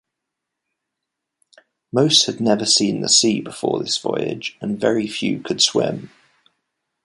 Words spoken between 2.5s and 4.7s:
seen the sea before this voyage,